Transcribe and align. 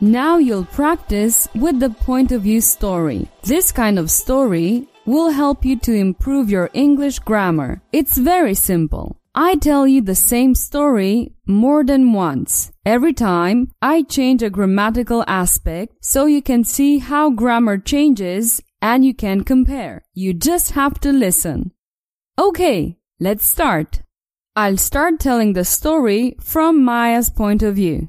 Now 0.00 0.36
you'll 0.36 0.66
practice 0.66 1.48
with 1.54 1.80
the 1.80 1.88
point 1.88 2.30
of 2.30 2.42
view 2.42 2.60
story. 2.60 3.30
This 3.42 3.72
kind 3.72 3.98
of 3.98 4.10
story 4.10 4.88
will 5.06 5.30
help 5.30 5.64
you 5.64 5.78
to 5.80 5.94
improve 5.94 6.50
your 6.50 6.68
English 6.74 7.18
grammar. 7.20 7.80
It's 7.92 8.18
very 8.18 8.54
simple. 8.54 9.16
I 9.34 9.56
tell 9.56 9.86
you 9.86 10.02
the 10.02 10.14
same 10.14 10.54
story 10.54 11.32
more 11.46 11.82
than 11.82 12.12
once. 12.12 12.72
Every 12.84 13.14
time 13.14 13.70
I 13.80 14.02
change 14.02 14.42
a 14.42 14.50
grammatical 14.50 15.24
aspect 15.26 15.94
so 16.02 16.26
you 16.26 16.42
can 16.42 16.64
see 16.64 16.98
how 16.98 17.30
grammar 17.30 17.78
changes 17.78 18.62
and 18.82 19.04
you 19.04 19.14
can 19.14 19.44
compare. 19.44 20.04
You 20.12 20.34
just 20.34 20.72
have 20.72 21.00
to 21.00 21.12
listen. 21.12 21.72
Okay, 22.38 22.98
let's 23.18 23.46
start. 23.46 24.02
I'll 24.54 24.76
start 24.76 25.20
telling 25.20 25.54
the 25.54 25.64
story 25.64 26.36
from 26.40 26.84
Maya's 26.84 27.30
point 27.30 27.62
of 27.62 27.76
view. 27.76 28.08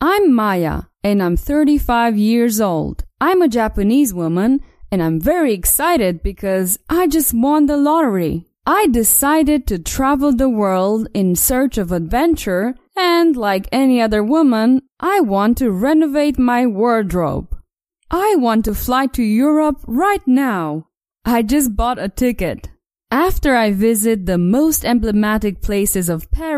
I'm 0.00 0.34
Maya 0.34 0.82
and 1.02 1.22
I'm 1.22 1.38
35 1.38 2.18
years 2.18 2.60
old. 2.60 3.04
I'm 3.18 3.40
a 3.40 3.48
Japanese 3.48 4.12
woman 4.12 4.60
and 4.92 5.02
I'm 5.02 5.18
very 5.18 5.54
excited 5.54 6.22
because 6.22 6.78
I 6.90 7.08
just 7.08 7.32
won 7.32 7.64
the 7.64 7.78
lottery. 7.78 8.44
I 8.66 8.88
decided 8.88 9.66
to 9.68 9.78
travel 9.78 10.34
the 10.34 10.50
world 10.50 11.08
in 11.14 11.34
search 11.34 11.78
of 11.78 11.92
adventure 11.92 12.74
and 12.94 13.36
like 13.36 13.68
any 13.72 14.00
other 14.02 14.22
woman, 14.22 14.82
I 15.00 15.20
want 15.20 15.56
to 15.58 15.70
renovate 15.70 16.38
my 16.38 16.66
wardrobe. 16.66 17.56
I 18.10 18.36
want 18.36 18.66
to 18.66 18.74
fly 18.74 19.06
to 19.06 19.22
Europe 19.22 19.80
right 19.86 20.26
now. 20.26 20.88
I 21.24 21.42
just 21.42 21.74
bought 21.74 21.98
a 21.98 22.10
ticket. 22.10 22.68
After 23.10 23.54
I 23.54 23.70
visit 23.72 24.26
the 24.26 24.36
most 24.36 24.84
emblematic 24.84 25.62
places 25.62 26.10
of 26.10 26.30
Paris, 26.32 26.55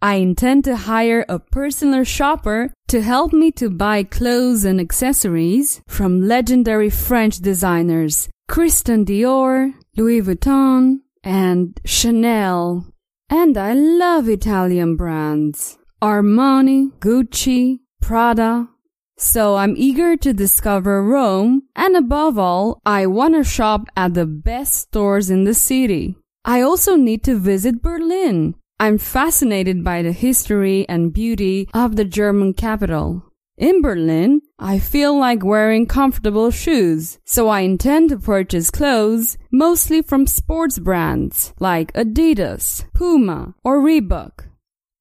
I 0.00 0.14
intend 0.14 0.64
to 0.64 0.76
hire 0.76 1.24
a 1.28 1.38
personal 1.38 2.04
shopper 2.04 2.72
to 2.88 3.02
help 3.02 3.32
me 3.32 3.50
to 3.52 3.70
buy 3.70 4.02
clothes 4.04 4.64
and 4.64 4.80
accessories 4.80 5.82
from 5.86 6.26
legendary 6.26 6.90
French 6.90 7.38
designers 7.38 8.28
Christian 8.48 9.04
Dior, 9.04 9.72
Louis 9.96 10.22
Vuitton, 10.22 11.00
and 11.22 11.80
Chanel. 11.84 12.86
And 13.30 13.56
I 13.56 13.72
love 13.74 14.28
Italian 14.28 14.96
brands. 14.96 15.78
Armani, 16.02 16.92
Gucci, 16.98 17.80
Prada, 18.00 18.68
so 19.22 19.54
I'm 19.54 19.74
eager 19.76 20.16
to 20.16 20.32
discover 20.32 21.00
Rome, 21.00 21.62
and 21.76 21.96
above 21.96 22.38
all, 22.38 22.80
I 22.84 23.06
want 23.06 23.34
to 23.34 23.44
shop 23.44 23.86
at 23.96 24.14
the 24.14 24.26
best 24.26 24.74
stores 24.74 25.30
in 25.30 25.44
the 25.44 25.54
city. 25.54 26.16
I 26.44 26.60
also 26.60 26.96
need 26.96 27.22
to 27.24 27.38
visit 27.38 27.82
Berlin. 27.82 28.56
I'm 28.80 28.98
fascinated 28.98 29.84
by 29.84 30.02
the 30.02 30.12
history 30.12 30.86
and 30.88 31.12
beauty 31.12 31.68
of 31.72 31.96
the 31.96 32.04
German 32.04 32.54
capital. 32.54 33.22
In 33.56 33.82
Berlin, 33.82 34.40
I 34.58 34.78
feel 34.78 35.16
like 35.16 35.44
wearing 35.44 35.86
comfortable 35.86 36.50
shoes, 36.50 37.18
so 37.24 37.48
I 37.48 37.60
intend 37.60 38.10
to 38.10 38.18
purchase 38.18 38.70
clothes 38.70 39.38
mostly 39.52 40.02
from 40.02 40.26
sports 40.26 40.78
brands 40.78 41.52
like 41.60 41.92
Adidas, 41.92 42.84
Puma, 42.92 43.54
or 43.62 43.80
Reebok. 43.80 44.46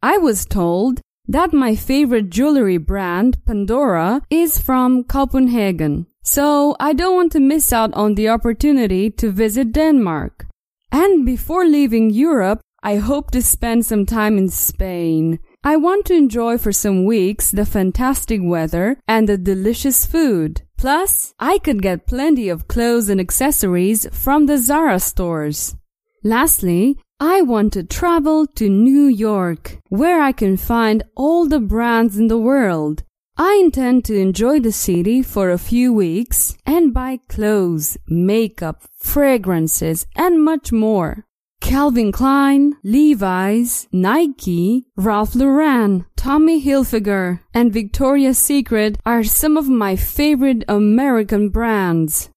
I 0.04 0.18
was 0.18 0.46
told 0.46 1.02
that 1.28 1.54
my 1.54 1.76
favorite 1.76 2.30
jewelry 2.30 2.78
brand, 2.78 3.44
Pandora, 3.46 4.22
is 4.30 4.60
from 4.60 5.06
Copenhagen. 5.06 6.08
So 6.24 6.76
I 6.80 6.94
don't 6.94 7.16
want 7.16 7.32
to 7.32 7.40
miss 7.40 7.72
out 7.72 7.94
on 7.94 8.16
the 8.16 8.30
opportunity 8.30 9.10
to 9.12 9.32
visit 9.32 9.72
Denmark. 9.72 10.46
And 10.92 11.26
before 11.26 11.66
leaving 11.66 12.10
Europe, 12.10 12.60
I 12.84 12.96
hope 12.96 13.30
to 13.32 13.44
spend 13.44 13.86
some 13.86 14.08
time 14.08 14.40
in 14.40 14.50
Spain. 14.50 15.40
I 15.64 15.78
want 15.78 16.06
to 16.06 16.16
enjoy 16.16 16.58
for 16.58 16.72
some 16.72 17.06
weeks 17.06 17.52
the 17.52 17.66
fantastic 17.66 18.42
weather 18.44 18.98
and 19.08 19.30
the 19.30 19.38
delicious 19.38 20.08
food. 20.08 20.64
Plus, 20.78 21.36
I 21.40 21.60
could 21.60 21.84
get 21.84 22.08
plenty 22.08 22.50
of 22.50 22.68
clothes 22.68 23.08
and 23.08 23.22
accessories 23.22 24.08
from 24.12 24.48
the 24.48 24.58
Zara 24.58 25.00
stores. 25.00 25.76
Lastly, 26.24 26.98
I 27.20 27.44
want 27.44 27.74
to 27.74 27.84
travel 27.84 28.48
to 28.56 28.68
New 28.68 29.06
York, 29.06 29.78
where 29.90 30.20
I 30.20 30.32
can 30.32 30.58
find 30.58 31.04
all 31.16 31.48
the 31.48 31.60
brands 31.60 32.18
in 32.18 32.30
the 32.30 32.40
world. 32.40 33.04
I 33.38 33.62
intend 33.64 34.06
to 34.06 34.18
enjoy 34.18 34.60
the 34.60 34.72
city 34.72 35.22
for 35.22 35.52
a 35.52 35.60
few 35.60 35.94
weeks 35.94 36.58
and 36.66 36.96
buy 36.96 37.20
clothes, 37.30 38.00
makeup, 38.08 38.82
fragrances, 38.98 40.08
and 40.16 40.44
much 40.44 40.72
more. 40.72 41.28
Calvin 41.62 42.12
Klein, 42.12 42.76
Levi's, 42.84 43.88
Nike, 43.94 44.88
Ralph 44.98 45.36
Lauren, 45.36 46.06
Tommy 46.18 46.62
Hilfiger, 46.62 47.40
and 47.54 47.72
Victoria's 47.72 48.38
Secret 48.38 48.98
are 49.06 49.24
some 49.24 49.56
of 49.56 49.70
my 49.70 49.96
favorite 49.96 50.66
American 50.68 51.48
brands. 51.48 52.30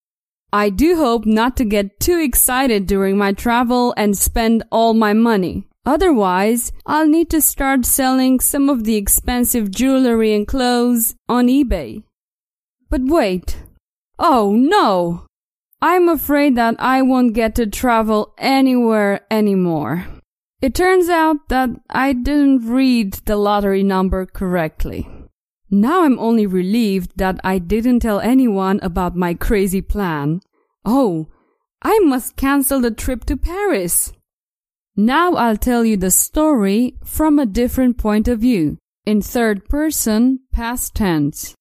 I 0.52 0.70
do 0.70 0.94
hope 0.96 1.26
not 1.26 1.56
to 1.56 1.64
get 1.64 1.98
too 1.98 2.20
excited 2.20 2.86
during 2.86 3.18
my 3.18 3.32
travel 3.32 3.92
and 3.96 4.16
spend 4.16 4.62
all 4.70 4.94
my 4.94 5.12
money. 5.12 5.66
Otherwise, 5.84 6.70
I'll 6.86 7.08
need 7.08 7.28
to 7.30 7.40
start 7.40 7.84
selling 7.84 8.38
some 8.38 8.68
of 8.68 8.84
the 8.84 8.94
expensive 8.94 9.70
jewelry 9.70 10.32
and 10.32 10.46
clothes 10.46 11.16
on 11.28 11.48
eBay. 11.48 12.04
But 12.88 13.00
wait. 13.02 13.56
Oh 14.16 14.52
no! 14.54 15.26
I'm 15.84 16.08
afraid 16.08 16.56
that 16.56 16.76
I 16.78 17.02
won't 17.02 17.34
get 17.34 17.54
to 17.56 17.66
travel 17.66 18.32
anywhere 18.38 19.20
anymore. 19.30 20.06
It 20.62 20.74
turns 20.74 21.10
out 21.10 21.50
that 21.50 21.68
I 21.90 22.14
didn't 22.14 22.66
read 22.66 23.12
the 23.26 23.36
lottery 23.36 23.82
number 23.82 24.24
correctly. 24.24 25.06
Now 25.70 26.04
I'm 26.04 26.18
only 26.18 26.46
relieved 26.46 27.18
that 27.18 27.38
I 27.44 27.58
didn't 27.58 28.00
tell 28.00 28.18
anyone 28.18 28.80
about 28.82 29.14
my 29.14 29.34
crazy 29.34 29.82
plan. 29.82 30.40
Oh, 30.86 31.28
I 31.82 31.98
must 31.98 32.36
cancel 32.36 32.80
the 32.80 32.90
trip 32.90 33.26
to 33.26 33.36
Paris. 33.36 34.10
Now 34.96 35.34
I'll 35.34 35.58
tell 35.58 35.84
you 35.84 35.98
the 35.98 36.10
story 36.10 36.96
from 37.04 37.38
a 37.38 37.44
different 37.44 37.98
point 37.98 38.26
of 38.26 38.38
view, 38.38 38.78
in 39.04 39.20
third 39.20 39.68
person, 39.68 40.40
past 40.50 40.94
tense. 40.94 41.54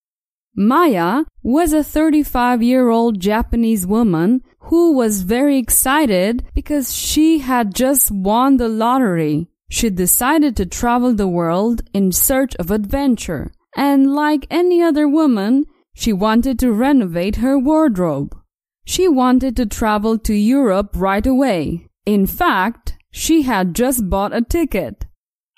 Maya 0.55 1.23
was 1.41 1.73
a 1.73 1.83
35 1.83 2.61
year 2.61 2.89
old 2.89 3.19
Japanese 3.19 3.87
woman 3.87 4.41
who 4.59 4.93
was 4.93 5.23
very 5.23 5.57
excited 5.57 6.45
because 6.53 6.95
she 6.95 7.39
had 7.39 7.73
just 7.73 8.11
won 8.11 8.57
the 8.57 8.69
lottery. 8.69 9.47
She 9.69 9.89
decided 9.89 10.55
to 10.57 10.65
travel 10.65 11.13
the 11.13 11.27
world 11.27 11.81
in 11.93 12.11
search 12.11 12.55
of 12.57 12.69
adventure 12.69 13.51
and 13.75 14.13
like 14.13 14.47
any 14.51 14.81
other 14.81 15.07
woman, 15.07 15.65
she 15.93 16.13
wanted 16.13 16.59
to 16.59 16.71
renovate 16.71 17.37
her 17.37 17.57
wardrobe. 17.57 18.37
She 18.85 19.07
wanted 19.07 19.55
to 19.57 19.65
travel 19.65 20.17
to 20.19 20.33
Europe 20.33 20.91
right 20.95 21.25
away. 21.25 21.87
In 22.05 22.25
fact, 22.27 22.97
she 23.11 23.43
had 23.43 23.73
just 23.73 24.09
bought 24.09 24.35
a 24.35 24.41
ticket. 24.41 25.05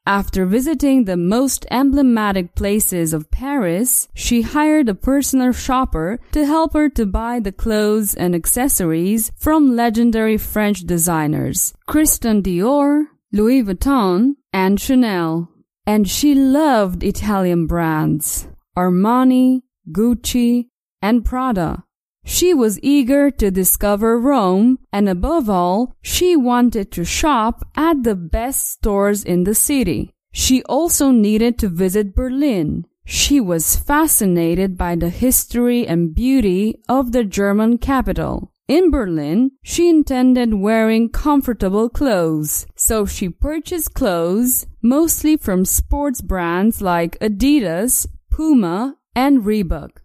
After 0.07 0.45
visiting 0.45 1.05
the 1.05 1.17
most 1.17 1.65
emblematic 1.71 2.53
places 2.55 3.13
of 3.13 3.31
Paris, 3.31 4.07
she 4.13 4.43
hired 4.43 4.87
a 4.87 4.95
personal 4.95 5.51
shopper 5.51 6.19
to 6.31 6.45
help 6.45 6.73
her 6.73 6.89
to 6.89 7.05
buy 7.05 7.39
the 7.39 7.51
clothes 7.51 8.13
and 8.13 8.35
accessories 8.35 9.31
from 9.35 9.75
legendary 9.75 10.37
French 10.37 10.81
designers 10.81 11.73
Christian 11.87 12.43
Dior, 12.43 13.05
Louis 13.31 13.63
Vuitton, 13.63 14.35
and 14.53 14.79
Chanel 14.79 15.49
and 15.85 16.09
she 16.09 16.33
loved 16.33 17.03
Italian 17.03 17.67
brands 17.67 18.47
Armani, 18.77 19.61
Gucci, 19.91 20.67
and 21.01 21.23
Prada. 21.23 21.84
She 22.25 22.55
was 22.55 22.79
eager 22.81 23.29
to 23.29 23.51
discover 23.51 24.19
Rome, 24.19 24.79
and 24.91 25.07
above 25.07 25.47
all, 25.47 25.95
she 26.01 26.35
wanted 26.35 26.91
to 26.93 27.05
shop 27.05 27.63
at 27.75 28.03
the 28.03 28.15
best 28.15 28.67
stores 28.67 29.23
in 29.23 29.43
the 29.43 29.53
city. 29.53 30.11
She 30.33 30.63
also 30.63 31.11
needed 31.11 31.59
to 31.59 31.69
visit 31.69 32.15
Berlin. 32.15 32.87
She 33.05 33.39
was 33.39 33.75
fascinated 33.75 34.75
by 34.75 34.95
the 34.95 35.09
history 35.09 35.87
and 35.87 36.15
beauty 36.15 36.81
of 36.89 37.11
the 37.11 37.23
German 37.23 37.77
capital. 37.77 38.51
In 38.67 38.89
Berlin, 38.89 39.51
she 39.61 39.87
intended 39.87 40.55
wearing 40.55 41.09
comfortable 41.09 41.87
clothes, 41.87 42.65
so 42.75 43.05
she 43.05 43.29
purchased 43.29 43.93
clothes 43.93 44.65
mostly 44.81 45.37
from 45.37 45.63
sports 45.63 46.21
brands 46.21 46.81
like 46.81 47.19
Adidas, 47.19 48.07
Puma, 48.31 48.97
and 49.15 49.43
Reebok. 49.43 50.01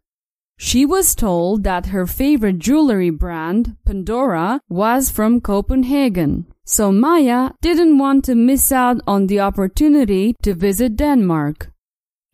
She 0.62 0.84
was 0.84 1.14
told 1.14 1.64
that 1.64 1.86
her 1.86 2.06
favorite 2.06 2.58
jewelry 2.58 3.08
brand, 3.08 3.78
Pandora, 3.86 4.60
was 4.68 5.10
from 5.10 5.40
Copenhagen. 5.40 6.44
So 6.66 6.92
Maya 6.92 7.52
didn't 7.62 7.96
want 7.96 8.26
to 8.26 8.34
miss 8.34 8.70
out 8.70 9.00
on 9.06 9.26
the 9.26 9.40
opportunity 9.40 10.34
to 10.42 10.52
visit 10.52 10.96
Denmark. 10.96 11.70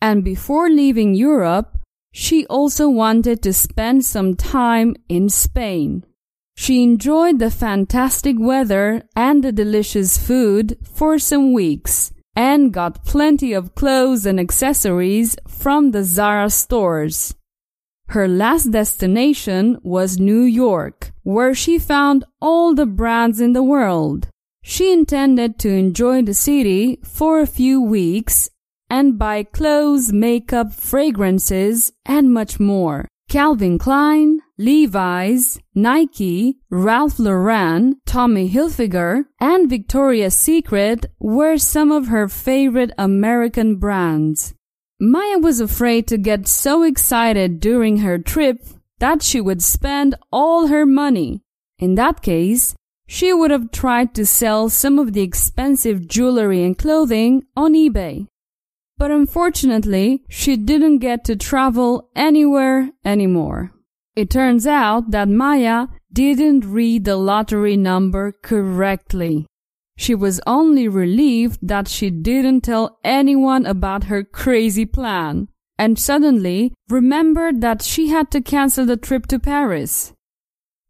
And 0.01 0.25
before 0.25 0.69
leaving 0.69 1.15
Europe, 1.15 1.79
she 2.13 2.45
also 2.47 2.89
wanted 2.89 3.43
to 3.43 3.53
spend 3.53 4.05
some 4.05 4.35
time 4.35 4.97
in 5.09 5.29
Spain. 5.29 6.05
She 6.57 6.83
enjoyed 6.83 7.39
the 7.39 7.53
fantastic 7.53 8.35
weather 8.41 9.03
and 9.15 9.45
the 9.45 9.53
delicious 9.53 10.19
food 10.19 10.77
for 10.83 11.21
some 11.21 11.53
weeks. 11.53 12.13
and 12.39 12.71
got 12.71 13.03
plenty 13.07 13.55
of 13.55 13.75
clothes 13.75 14.27
and 14.27 14.39
accessories 14.39 15.37
from 15.49 15.93
the 15.93 16.05
Zara 16.05 16.51
stores. 16.51 17.35
Her 18.09 18.29
last 18.29 18.71
destination 18.71 19.79
was 19.83 20.19
New 20.19 20.43
York, 20.43 21.13
where 21.23 21.55
she 21.55 21.79
found 21.79 22.25
all 22.41 22.75
the 22.75 22.87
brands 22.87 23.41
in 23.41 23.53
the 23.53 23.63
world. 23.63 24.29
She 24.63 24.93
intended 24.93 25.59
to 25.61 25.71
enjoy 25.71 26.23
the 26.23 26.35
city 26.35 26.99
for 27.05 27.41
a 27.41 27.47
few 27.47 27.81
weeks 27.81 28.49
and 28.89 29.19
buy 29.19 29.43
clothes, 29.43 30.13
makeup, 30.13 30.73
fragrances, 30.73 31.93
and 32.05 32.33
much 32.33 32.61
more. 32.61 33.07
Calvin 33.29 33.79
Klein, 33.79 34.41
Levi's, 34.57 35.59
Nike, 35.75 36.59
Ralph 36.71 37.19
Lauren, 37.19 38.01
Tommy 38.07 38.49
Hilfiger, 38.49 39.25
and 39.41 39.69
Victoria's 39.69 40.35
Secret 40.37 41.07
were 41.19 41.59
some 41.59 41.91
of 41.91 42.07
her 42.07 42.29
favorite 42.29 42.93
American 42.97 43.77
brands. 43.77 44.55
Maya 44.99 45.39
was 45.39 45.61
afraid 45.61 46.07
to 46.09 46.17
get 46.17 46.49
so 46.49 46.83
excited 46.83 47.61
during 47.61 47.99
her 47.99 48.17
trip 48.17 48.65
that 48.99 49.23
she 49.23 49.41
would 49.43 49.63
spend 49.63 50.15
all 50.33 50.69
her 50.69 50.87
money. 50.87 51.43
In 51.79 51.97
that 51.97 52.23
case, 52.23 52.75
she 53.07 53.33
would 53.33 53.51
have 53.51 53.71
tried 53.71 54.15
to 54.15 54.25
sell 54.25 54.71
some 54.71 54.99
of 54.99 55.13
the 55.13 55.21
expensive 55.21 56.09
jewelry 56.09 56.65
and 56.65 56.79
clothing 56.79 57.45
on 57.55 57.75
eBay. 57.75 58.27
But 58.97 59.11
unfortunately, 59.11 60.25
she 60.31 60.57
didn't 60.57 60.99
get 60.99 61.25
to 61.27 61.37
travel 61.37 62.09
anywhere 62.17 62.91
anymore. 63.05 63.73
It 64.17 64.31
turns 64.31 64.67
out 64.67 65.11
that 65.11 65.29
Maya 65.29 65.89
didn't 66.11 66.65
read 66.65 67.05
the 67.05 67.17
lottery 67.17 67.77
number 67.77 68.33
correctly. 68.43 69.47
She 69.97 70.15
was 70.15 70.41
only 70.47 70.89
relieved 70.89 71.59
that 71.63 71.89
she 71.89 72.11
didn't 72.11 72.63
tell 72.63 72.99
anyone 73.03 73.67
about 73.67 74.05
her 74.05 74.23
crazy 74.23 74.85
plan, 74.85 75.49
and 75.79 75.99
suddenly 75.99 76.73
remembered 76.89 77.61
that 77.61 77.83
she 77.83 78.09
had 78.09 78.31
to 78.31 78.41
cancel 78.41 78.87
the 78.87 78.97
trip 78.97 79.27
to 79.27 79.39
Paris. 79.39 80.13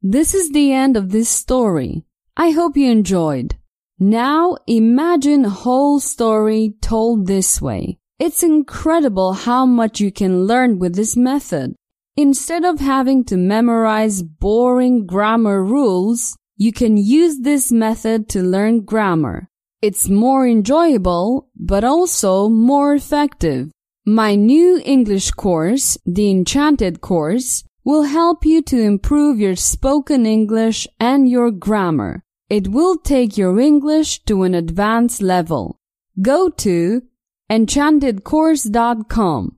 This 0.03 0.35
is 0.35 0.53
the 0.53 0.73
end 0.73 0.97
of 0.97 1.11
this 1.11 1.29
story. 1.29 2.05
I 2.37 2.51
hope 2.51 2.77
you 2.77 2.91
enjoyed. 2.91 3.57
Now 3.99 4.57
imagine 4.67 5.45
a 5.47 5.51
whole 5.51 6.01
story 6.01 6.75
told 6.83 7.27
this 7.27 7.63
way. 7.63 7.99
It's 8.19 8.43
incredible 8.43 9.33
how 9.33 9.67
much 9.67 10.01
you 10.01 10.13
can 10.13 10.45
learn 10.45 10.79
with 10.79 10.95
this 10.97 11.17
method. 11.17 11.75
Instead 12.17 12.65
of 12.65 12.81
having 12.81 13.25
to 13.25 13.37
memorize 13.37 14.23
boring 14.23 15.07
grammar 15.07 15.63
rules, 15.63 16.37
you 16.57 16.73
can 16.73 16.97
use 16.97 17.41
this 17.41 17.71
method 17.71 18.29
to 18.31 18.43
learn 18.43 18.85
grammar. 18.85 19.51
It's 19.83 20.09
more 20.09 20.47
enjoyable, 20.47 21.49
but 21.55 21.85
also 21.85 22.49
more 22.49 22.95
effective. 22.95 23.71
My 24.07 24.35
new 24.35 24.81
English 24.85 25.33
course, 25.33 25.99
the 26.07 26.31
Enchanted 26.31 27.01
course, 27.01 27.65
will 27.85 28.05
help 28.05 28.47
you 28.47 28.63
to 28.63 28.81
improve 28.81 29.39
your 29.39 29.57
spoken 29.57 30.27
English 30.27 30.89
and 30.99 31.29
your 31.29 31.51
grammar. 31.51 32.23
It 32.49 32.69
will 32.69 32.97
take 32.97 33.37
your 33.37 33.61
English 33.61 34.25
to 34.25 34.45
an 34.45 34.55
advanced 34.55 35.21
level. 35.21 35.79
Go 36.23 36.49
to 36.49 37.03
enchantedcourse.com 37.51 39.57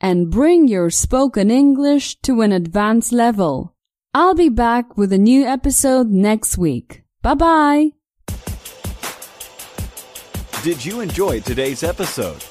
and 0.00 0.30
bring 0.30 0.68
your 0.68 0.90
spoken 0.90 1.50
English 1.50 2.20
to 2.20 2.42
an 2.42 2.52
advanced 2.52 3.12
level. 3.12 3.73
I'll 4.14 4.34
be 4.34 4.48
back 4.48 4.96
with 4.96 5.12
a 5.12 5.18
new 5.18 5.44
episode 5.44 6.08
next 6.10 6.56
week. 6.56 7.02
Bye 7.22 7.34
bye. 7.34 7.90
Did 10.62 10.84
you 10.84 11.00
enjoy 11.00 11.40
today's 11.40 11.82
episode? 11.82 12.44